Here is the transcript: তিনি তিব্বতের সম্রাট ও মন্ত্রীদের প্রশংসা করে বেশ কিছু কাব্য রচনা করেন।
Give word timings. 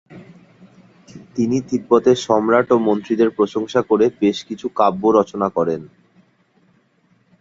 তিনি 1.35 1.57
তিব্বতের 1.61 2.17
সম্রাট 2.17 2.67
ও 2.71 2.77
মন্ত্রীদের 2.79 3.29
প্রশংসা 3.29 3.81
করে 3.81 4.05
বেশ 4.21 4.37
কিছু 4.43 4.67
কাব্য 4.75 5.03
রচনা 5.17 5.47
করেন। 5.49 5.81